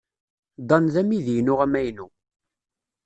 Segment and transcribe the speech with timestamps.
[0.67, 2.07] Dan d amidi-inu amaynu.